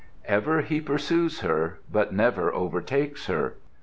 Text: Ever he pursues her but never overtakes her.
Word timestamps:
Ever 0.25 0.61
he 0.61 0.81
pursues 0.81 1.41
her 1.41 1.77
but 1.91 2.11
never 2.11 2.51
overtakes 2.51 3.27
her. 3.27 3.53